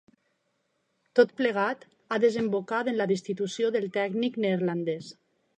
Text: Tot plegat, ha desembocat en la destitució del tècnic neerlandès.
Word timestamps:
Tot 1.19 1.33
plegat, 1.41 1.85
ha 2.11 2.19
desembocat 2.25 2.91
en 2.95 2.99
la 3.03 3.09
destitució 3.15 3.73
del 3.77 3.89
tècnic 3.99 4.45
neerlandès. 4.47 5.17